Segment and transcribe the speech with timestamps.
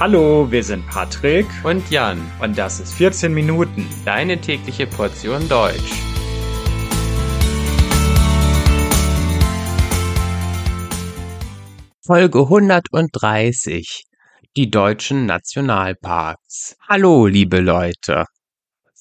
[0.00, 5.92] Hallo, wir sind Patrick und Jan und das ist 14 Minuten, deine tägliche Portion Deutsch.
[12.02, 14.04] Folge 130
[14.56, 16.76] Die deutschen Nationalparks.
[16.88, 18.24] Hallo, liebe Leute.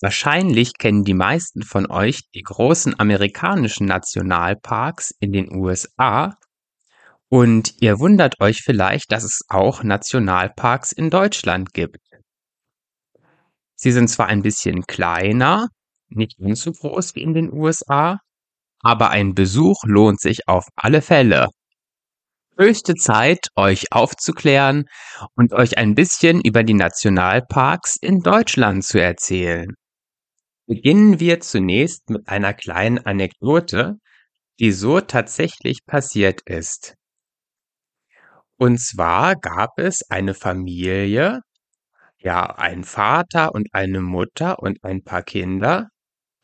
[0.01, 6.35] Wahrscheinlich kennen die meisten von euch die großen amerikanischen Nationalparks in den USA
[7.29, 12.01] und ihr wundert euch vielleicht, dass es auch Nationalparks in Deutschland gibt.
[13.75, 15.67] Sie sind zwar ein bisschen kleiner,
[16.09, 18.19] nicht ganz so groß wie in den USA,
[18.81, 21.47] aber ein Besuch lohnt sich auf alle Fälle.
[22.57, 24.85] Höchste Zeit, euch aufzuklären
[25.35, 29.75] und euch ein bisschen über die Nationalparks in Deutschland zu erzählen.
[30.67, 33.95] Beginnen wir zunächst mit einer kleinen Anekdote,
[34.59, 36.95] die so tatsächlich passiert ist.
[38.59, 41.39] Und zwar gab es eine Familie,
[42.17, 45.87] ja, ein Vater und eine Mutter und ein paar Kinder,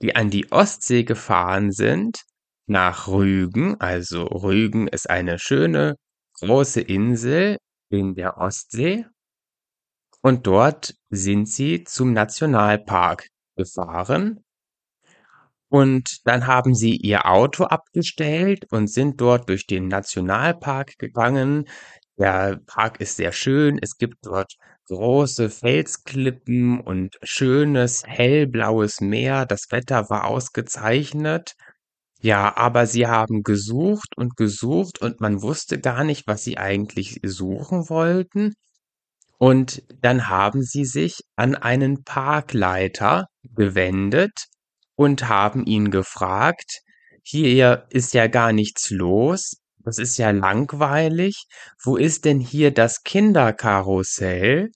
[0.02, 2.22] die an die Ostsee gefahren sind,
[2.68, 3.82] nach Rügen.
[3.82, 5.96] Also Rügen ist eine schöne
[6.40, 7.58] große Insel
[7.90, 9.06] in der Ostsee.
[10.22, 14.40] Und dort sind sie zum Nationalpark gefahren.
[15.68, 21.66] Und dann haben sie ihr Auto abgestellt und sind dort durch den Nationalpark gegangen,
[22.18, 23.80] der Park ist sehr schön.
[23.82, 24.54] Es gibt dort
[24.88, 29.46] große Felsklippen und schönes hellblaues Meer.
[29.46, 31.54] Das Wetter war ausgezeichnet.
[32.22, 37.20] Ja, aber sie haben gesucht und gesucht und man wusste gar nicht, was sie eigentlich
[37.24, 38.54] suchen wollten.
[39.38, 44.46] Und dann haben sie sich an einen Parkleiter gewendet
[44.96, 46.82] und haben ihn gefragt,
[47.22, 49.58] hier ist ja gar nichts los.
[49.86, 51.46] Das ist ja langweilig.
[51.82, 54.72] Wo ist denn hier das Kinderkarussell?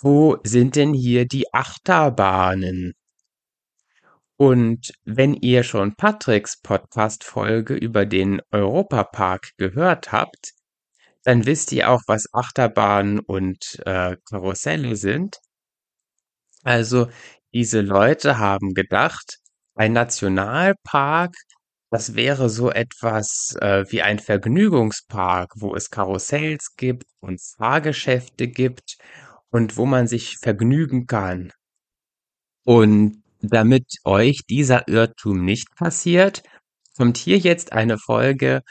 [0.00, 2.94] Wo sind denn hier die Achterbahnen?
[4.36, 10.52] Und wenn ihr schon Patricks Podcast-Folge über den Europapark gehört habt,
[11.22, 15.36] dann wisst ihr auch, was Achterbahnen und äh, Karusselle sind.
[16.64, 17.08] Also
[17.52, 19.38] diese Leute haben gedacht,
[19.74, 21.34] ein Nationalpark
[21.92, 28.96] das wäre so etwas, äh, wie ein Vergnügungspark, wo es Karussells gibt und Fahrgeschäfte gibt
[29.50, 31.52] und wo man sich vergnügen kann.
[32.64, 36.42] Und damit euch dieser Irrtum nicht passiert,
[36.96, 38.62] kommt hier jetzt eine Folge,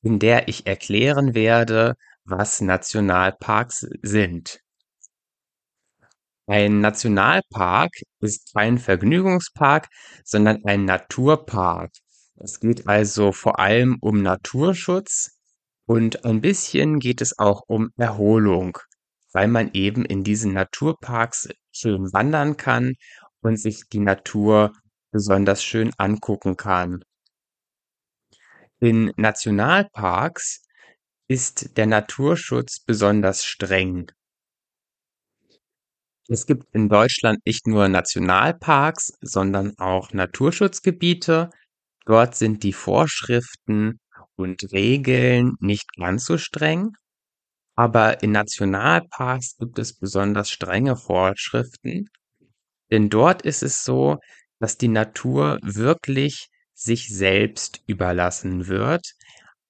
[0.00, 4.60] in der ich erklären werde, was Nationalparks sind.
[6.46, 9.88] Ein Nationalpark ist kein Vergnügungspark,
[10.24, 11.90] sondern ein Naturpark.
[12.36, 15.38] Es geht also vor allem um Naturschutz
[15.86, 18.78] und ein bisschen geht es auch um Erholung,
[19.32, 22.94] weil man eben in diesen Naturparks schön wandern kann
[23.40, 24.72] und sich die Natur
[25.10, 27.04] besonders schön angucken kann.
[28.80, 30.62] In Nationalparks
[31.28, 34.10] ist der Naturschutz besonders streng.
[36.28, 41.50] Es gibt in Deutschland nicht nur Nationalparks, sondern auch Naturschutzgebiete
[42.06, 44.00] Dort sind die Vorschriften
[44.36, 46.92] und Regeln nicht ganz so streng,
[47.76, 52.08] aber in Nationalparks gibt es besonders strenge Vorschriften,
[52.90, 54.18] denn dort ist es so,
[54.60, 59.12] dass die Natur wirklich sich selbst überlassen wird.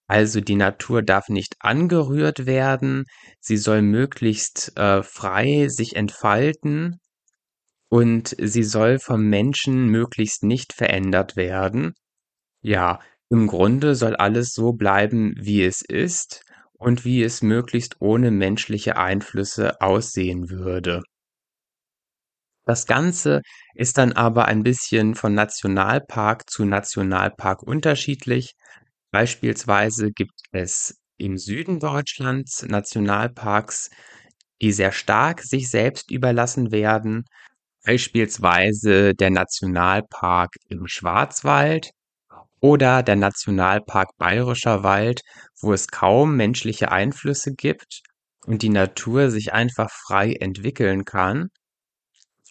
[0.07, 3.05] Also die Natur darf nicht angerührt werden,
[3.41, 7.01] sie soll möglichst äh, frei sich entfalten
[7.89, 11.95] und sie soll vom Menschen möglichst nicht verändert werden.
[12.63, 16.43] Ja, im Grunde soll alles so bleiben, wie es ist
[16.73, 21.03] und wie es möglichst ohne menschliche Einflüsse aussehen würde.
[22.65, 23.43] Das Ganze
[23.75, 28.55] ist dann aber ein bisschen von Nationalpark zu Nationalpark unterschiedlich.
[29.13, 33.91] Beispielsweise gibt es im Süden Deutschlands Nationalparks,
[34.63, 37.25] die sehr stark sich selbst überlassen werden.
[37.85, 41.91] Beispielsweise der Nationalpark im Schwarzwald
[42.63, 45.21] oder der Nationalpark Bayerischer Wald,
[45.61, 48.03] wo es kaum menschliche Einflüsse gibt
[48.47, 51.49] und die Natur sich einfach frei entwickeln kann.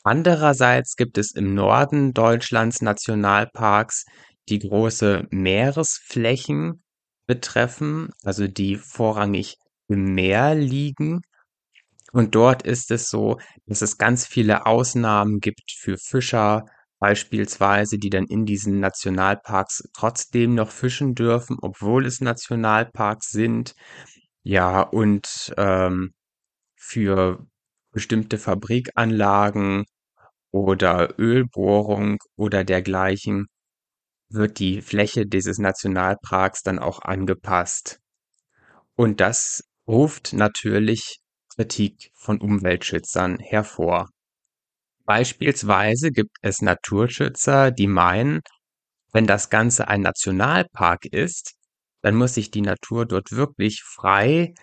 [0.04, 4.04] Andererseits gibt es im Norden Deutschlands Nationalparks,
[4.50, 6.84] die große Meeresflächen
[7.26, 9.56] betreffen, also die vorrangig
[9.88, 11.22] im Meer liegen.
[12.12, 16.66] Und dort ist es so, dass es ganz viele Ausnahmen gibt für Fischer,
[17.02, 23.76] beispielsweise, die dann in diesen Nationalparks trotzdem noch fischen dürfen, obwohl es Nationalparks sind.
[24.44, 26.14] Ja, und ähm,
[26.78, 27.46] für
[27.92, 29.86] bestimmte Fabrikanlagen
[30.52, 33.48] oder Ölbohrung oder dergleichen
[34.30, 38.00] wird die Fläche dieses Nationalparks dann auch angepasst.
[38.96, 41.20] Und das ruft natürlich
[41.56, 44.10] Kritik von Umweltschützern hervor.
[45.06, 48.42] Beispielsweise gibt es Naturschützer, die meinen,
[49.14, 51.54] wenn das Ganze ein Nationalpark ist,
[52.02, 54.54] dann muss sich die Natur dort wirklich frei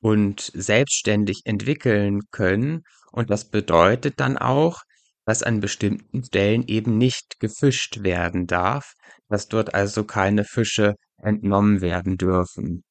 [0.00, 2.82] und selbstständig entwickeln können.
[3.12, 4.82] Und das bedeutet dann auch,
[5.24, 8.92] dass an bestimmten Stellen eben nicht gefischt werden darf,
[9.28, 12.82] dass dort also keine Fische entnommen werden dürfen.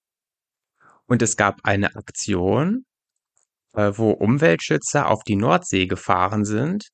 [1.07, 2.85] Und es gab eine Aktion,
[3.77, 6.87] wo Umweltschützer auf die Nordsee gefahren sind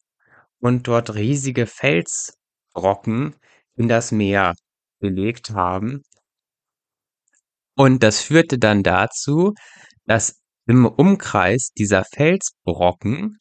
[0.59, 3.35] und dort riesige Felsbrocken
[3.75, 4.53] in das Meer
[4.99, 6.03] gelegt haben.
[7.75, 9.53] Und das führte dann dazu,
[10.05, 13.37] dass im Umkreis dieser Felsbrocken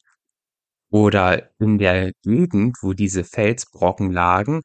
[0.89, 4.61] oder in der Gegend, wo diese Felsbrocken lagen,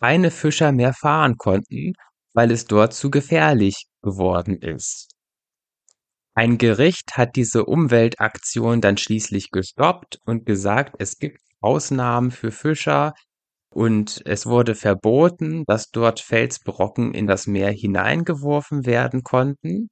[0.00, 1.92] keine Fischer mehr fahren konnten,
[2.34, 5.11] weil es dort zu gefährlich geworden ist.
[6.34, 13.12] Ein Gericht hat diese Umweltaktion dann schließlich gestoppt und gesagt, es gibt Ausnahmen für Fischer
[13.70, 19.88] und es wurde verboten, dass dort Felsbrocken in das Meer hineingeworfen werden konnten.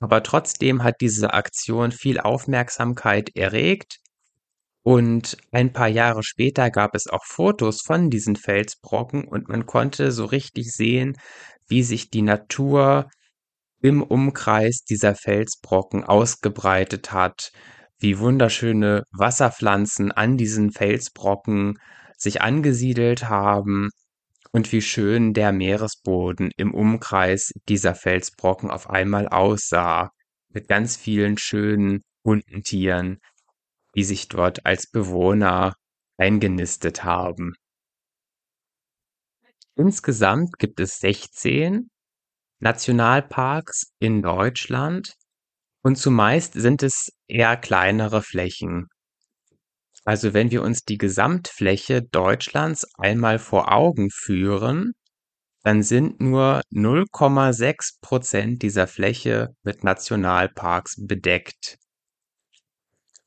[0.00, 3.98] Aber trotzdem hat diese Aktion viel Aufmerksamkeit erregt
[4.82, 10.10] und ein paar Jahre später gab es auch Fotos von diesen Felsbrocken und man konnte
[10.12, 11.16] so richtig sehen,
[11.68, 13.08] wie sich die Natur
[13.80, 17.50] im Umkreis dieser Felsbrocken ausgebreitet hat,
[17.98, 21.78] wie wunderschöne Wasserpflanzen an diesen Felsbrocken
[22.16, 23.90] sich angesiedelt haben
[24.52, 30.10] und wie schön der Meeresboden im Umkreis dieser Felsbrocken auf einmal aussah,
[30.52, 33.18] mit ganz vielen schönen bunten Tieren,
[33.94, 35.74] die sich dort als Bewohner
[36.18, 37.54] eingenistet haben.
[39.76, 41.88] Insgesamt gibt es 16
[42.60, 45.14] Nationalparks in Deutschland
[45.82, 48.88] und zumeist sind es eher kleinere Flächen.
[50.04, 54.92] Also wenn wir uns die Gesamtfläche Deutschlands einmal vor Augen führen,
[55.62, 61.78] dann sind nur 0,6 Prozent dieser Fläche mit Nationalparks bedeckt.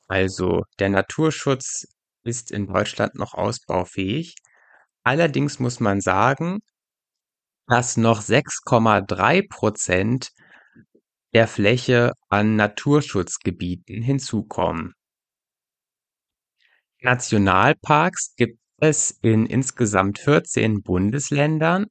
[0.07, 1.85] Also der Naturschutz
[2.23, 4.35] ist in Deutschland noch ausbaufähig.
[5.03, 6.59] Allerdings muss man sagen,
[7.67, 10.31] dass noch 6,3 Prozent
[11.33, 14.93] der Fläche an Naturschutzgebieten hinzukommen.
[17.01, 21.87] Nationalparks gibt es in insgesamt 14 Bundesländern.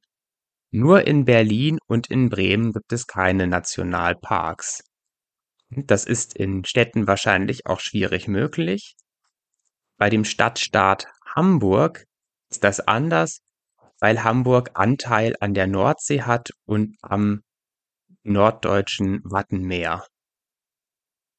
[0.71, 4.83] Nur in Berlin und in Bremen gibt es keine Nationalparks.
[5.69, 8.95] Das ist in Städten wahrscheinlich auch schwierig möglich.
[9.97, 12.05] Bei dem Stadtstaat Hamburg
[12.49, 13.42] ist das anders
[14.03, 17.41] weil Hamburg Anteil an der Nordsee hat und am
[18.23, 20.05] norddeutschen Wattenmeer.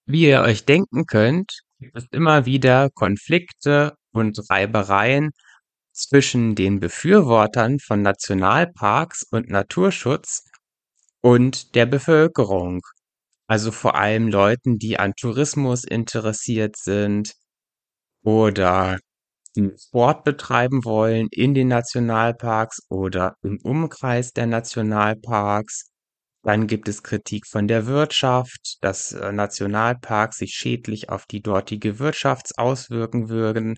[0.07, 5.33] Wie ihr euch denken könnt, gibt es immer wieder Konflikte und Reibereien
[5.93, 10.49] zwischen den Befürwortern von Nationalparks und Naturschutz
[11.21, 12.81] und der Bevölkerung.
[13.47, 17.35] Also vor allem Leuten, die an Tourismus interessiert sind
[18.23, 19.01] oder
[19.57, 25.91] die Sport betreiben wollen in den Nationalparks oder im Umkreis der Nationalparks.
[26.43, 31.99] Dann gibt es Kritik von der Wirtschaft, dass äh, Nationalparks sich schädlich auf die dortige
[31.99, 33.77] Wirtschaft auswirken würden.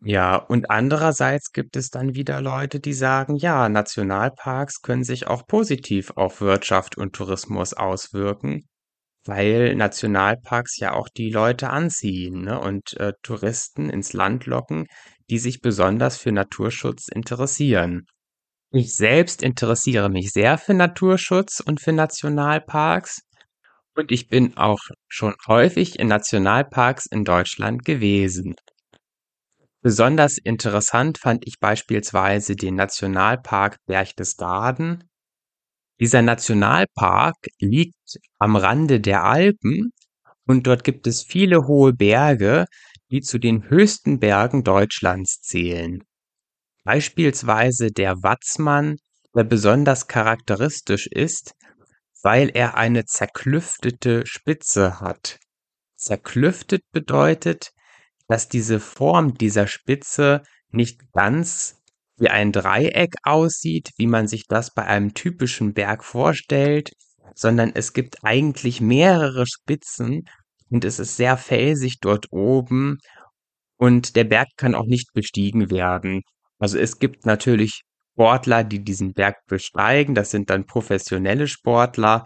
[0.00, 5.46] Ja, und andererseits gibt es dann wieder Leute, die sagen, ja, Nationalparks können sich auch
[5.46, 8.68] positiv auf Wirtschaft und Tourismus auswirken
[9.28, 14.86] weil Nationalparks ja auch die Leute anziehen, ne, und, äh, Touristen ins Land locken,
[15.30, 18.06] die sich besonders für Naturschutz interessieren.
[18.72, 23.20] Ich selbst interessiere mich sehr für Naturschutz und für Nationalparks
[23.96, 28.54] und ich bin auch schon häufig in Nationalparks in Deutschland gewesen.
[29.82, 35.07] Besonders interessant fand ich beispielsweise den Nationalpark Berchtesgaden
[36.00, 39.92] dieser Nationalpark liegt am Rande der Alpen
[40.46, 42.66] und dort gibt es viele hohe Berge,
[43.10, 46.02] die zu den höchsten Bergen Deutschlands zählen.
[46.84, 48.96] Beispielsweise der Watzmann,
[49.34, 51.52] der besonders charakteristisch ist,
[52.22, 55.38] weil er eine zerklüftete Spitze hat.
[55.96, 57.70] Zerklüftet bedeutet,
[58.26, 61.77] dass diese Form dieser Spitze nicht ganz
[62.18, 66.90] wie ein Dreieck aussieht, wie man sich das bei einem typischen Berg vorstellt,
[67.34, 70.24] sondern es gibt eigentlich mehrere Spitzen,
[70.70, 72.98] und es ist sehr felsig dort oben
[73.76, 76.22] und der Berg kann auch nicht bestiegen werden.
[76.58, 77.82] Also es gibt natürlich
[78.12, 82.24] Sportler, die diesen Berg besteigen, das sind dann professionelle Sportler,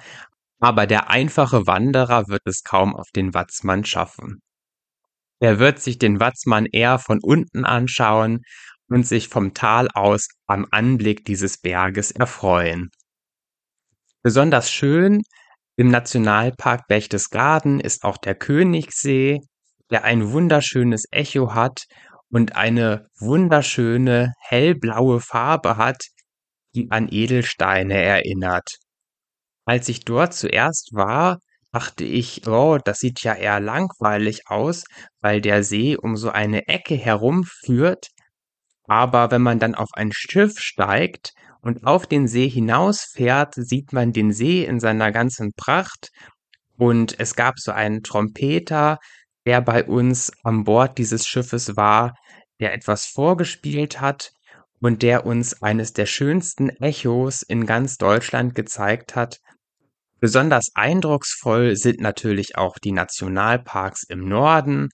[0.59, 4.41] aber der einfache Wanderer wird es kaum auf den Watzmann schaffen.
[5.41, 8.43] Er wird sich den Watzmann eher von unten anschauen
[8.93, 12.91] und sich vom Tal aus am Anblick dieses Berges erfreuen.
[14.23, 15.23] Besonders schön
[15.77, 19.41] im Nationalpark Berchtesgaden ist auch der Königssee,
[19.91, 21.85] der ein wunderschönes Echo hat
[22.31, 26.03] und eine wunderschöne hellblaue Farbe hat,
[26.75, 28.77] die an Edelsteine erinnert.
[29.65, 31.39] Als ich dort zuerst war,
[31.73, 34.85] dachte ich, oh, das sieht ja eher langweilig aus,
[35.21, 38.09] weil der See um so eine Ecke herumführt.
[38.93, 41.33] Aber wenn man dann auf ein Schiff steigt
[41.63, 46.11] und auf den See hinausfährt, sieht man den See in seiner ganzen Pracht.
[46.77, 48.99] Und es gab so einen Trompeter,
[49.47, 52.13] der bei uns an Bord dieses Schiffes war,
[52.61, 54.33] der etwas vorgespielt hat
[54.79, 59.39] und der uns eines der schönsten Echos in ganz Deutschland gezeigt hat.
[60.21, 64.91] Besonders eindrucksvoll sind natürlich auch die Nationalparks im Norden.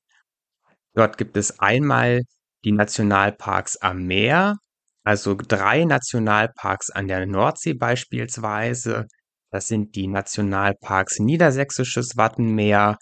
[0.95, 2.23] Dort gibt es einmal
[2.65, 4.57] die Nationalparks am Meer,
[5.05, 9.07] also drei Nationalparks an der Nordsee beispielsweise.
[9.51, 12.99] Das sind die Nationalparks Niedersächsisches Wattenmeer,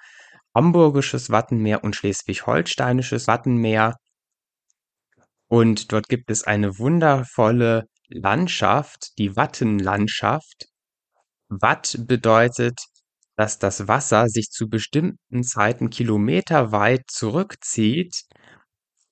[0.55, 3.95] Hamburgisches Wattenmeer und Schleswig-Holsteinisches Wattenmeer.
[5.49, 10.67] Und dort gibt es eine wundervolle Landschaft, die Wattenlandschaft.
[11.49, 12.79] Watt bedeutet,
[13.37, 18.23] dass das Wasser sich zu bestimmten Zeiten kilometerweit zurückzieht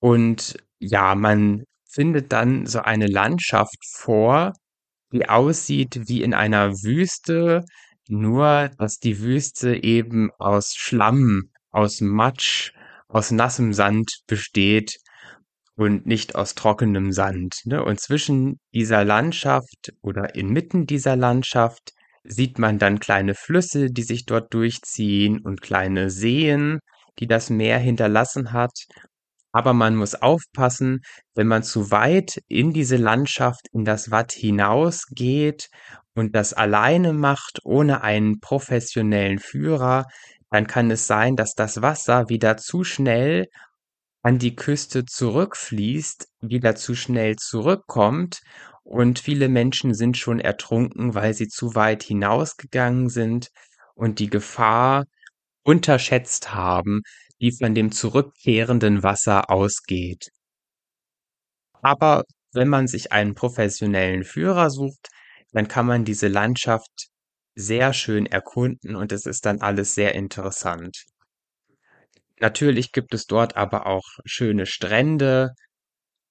[0.04, 4.52] und ja, man findet dann so eine Landschaft vor,
[5.14, 7.64] die aussieht wie in einer Wüste,
[8.06, 12.73] nur dass die Wüste eben aus Schlamm, aus Matsch,
[13.08, 14.94] aus nassem Sand besteht
[15.75, 17.62] und nicht aus trockenem Sand.
[17.64, 17.82] Ne?
[17.82, 21.94] Und zwischen dieser Landschaft oder inmitten dieser Landschaft
[22.25, 26.80] sieht man dann kleine Flüsse, die sich dort durchziehen und kleine Seen,
[27.20, 28.84] die das Meer hinterlassen hat.
[29.54, 31.02] Aber man muss aufpassen,
[31.37, 35.68] wenn man zu weit in diese Landschaft, in das Watt hinausgeht
[36.16, 40.06] und das alleine macht, ohne einen professionellen Führer,
[40.50, 43.46] dann kann es sein, dass das Wasser wieder zu schnell
[44.23, 48.40] an die Küste zurückfließt, wieder zu schnell zurückkommt.
[48.82, 53.50] Und viele Menschen sind schon ertrunken, weil sie zu weit hinausgegangen sind
[53.94, 55.04] und die Gefahr
[55.62, 57.02] unterschätzt haben,
[57.40, 60.28] die von dem zurückkehrenden Wasser ausgeht.
[61.82, 65.08] Aber wenn man sich einen professionellen Führer sucht,
[65.52, 67.08] dann kann man diese Landschaft
[67.54, 71.04] sehr schön erkunden und es ist dann alles sehr interessant.
[72.40, 75.54] Natürlich gibt es dort aber auch schöne Strände,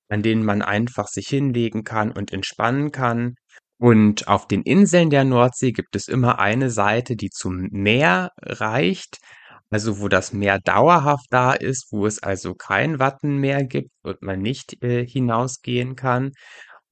[0.09, 3.35] an denen man einfach sich hinlegen kann und entspannen kann.
[3.79, 9.17] Und auf den Inseln der Nordsee gibt es immer eine Seite, die zum Meer reicht,
[9.69, 14.41] also wo das Meer dauerhaft da ist, wo es also kein Wattenmeer gibt und man
[14.41, 16.31] nicht äh, hinausgehen kann.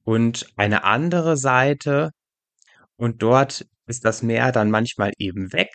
[0.04, 2.10] Und eine andere Seite,
[2.96, 5.70] und dort ist das Meer dann manchmal eben weg,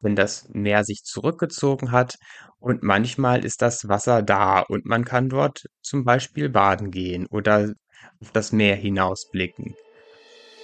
[0.00, 2.16] wenn das Meer sich zurückgezogen hat
[2.58, 7.72] und manchmal ist das Wasser da und man kann dort zum Beispiel baden gehen oder
[8.20, 9.74] auf das Meer hinausblicken.